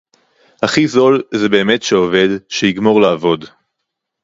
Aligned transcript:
הכי 0.63 0.87
זול 0.87 1.23
זה 1.35 1.49
באמת 1.49 1.83
שעובד 1.83 2.27
שיגמור 2.49 3.01
לעבוד 3.01 3.45